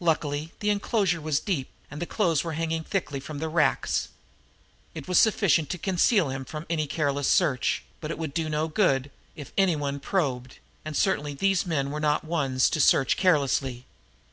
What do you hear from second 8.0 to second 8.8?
but it would do no